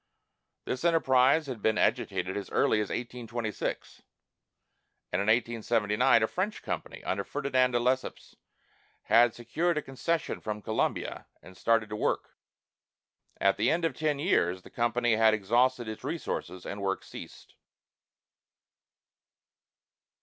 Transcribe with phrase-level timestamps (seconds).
[0.65, 4.01] This enterprise had been agitated as early as 1826,
[5.11, 8.35] and in 1879 a French company under Ferdinand de Lesseps
[9.03, 12.35] had secured a concession from Colombia and started to work.
[13.39, 17.53] At the end of ten years, the company had exhausted its resources and work ceased.